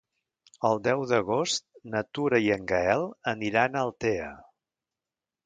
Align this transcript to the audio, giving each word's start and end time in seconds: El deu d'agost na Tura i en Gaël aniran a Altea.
El 0.69 0.79
deu 0.87 1.03
d'agost 1.11 1.63
na 1.95 2.01
Tura 2.19 2.39
i 2.47 2.49
en 2.57 2.65
Gaël 2.73 3.07
aniran 3.35 3.79
a 3.79 3.85
Altea. 3.87 4.33